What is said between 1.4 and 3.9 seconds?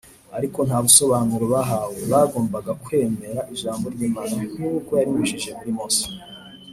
bahawe. Bagombaga kwemera ijambo